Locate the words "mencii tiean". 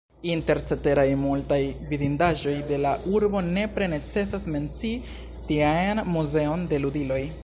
4.55-6.03